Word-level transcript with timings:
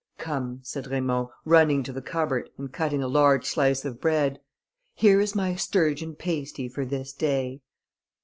"Come," 0.17 0.61
said 0.63 0.87
Raymond, 0.87 1.27
running 1.45 1.83
to 1.83 1.93
the 1.93 2.01
cupboard, 2.01 2.49
and 2.57 2.73
cutting 2.73 3.03
a 3.03 3.07
large 3.07 3.45
slice 3.45 3.85
of 3.85 4.01
bread, 4.01 4.39
"here 4.95 5.19
is 5.21 5.35
my 5.35 5.53
sturgeon 5.53 6.15
pasty 6.15 6.67
for 6.67 6.85
this 6.85 7.13
day." 7.13 7.61